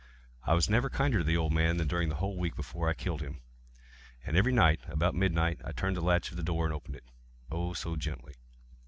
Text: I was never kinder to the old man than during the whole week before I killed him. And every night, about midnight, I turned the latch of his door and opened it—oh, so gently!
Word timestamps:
I 0.45 0.55
was 0.55 0.67
never 0.67 0.89
kinder 0.89 1.19
to 1.19 1.23
the 1.23 1.37
old 1.37 1.53
man 1.53 1.77
than 1.77 1.87
during 1.87 2.09
the 2.09 2.15
whole 2.15 2.35
week 2.35 2.55
before 2.55 2.89
I 2.89 2.95
killed 2.95 3.21
him. 3.21 3.41
And 4.25 4.35
every 4.35 4.51
night, 4.51 4.79
about 4.87 5.13
midnight, 5.13 5.61
I 5.63 5.73
turned 5.73 5.95
the 5.95 6.01
latch 6.01 6.31
of 6.31 6.37
his 6.37 6.43
door 6.43 6.65
and 6.65 6.73
opened 6.73 6.95
it—oh, 6.95 7.73
so 7.73 7.95
gently! 7.95 8.33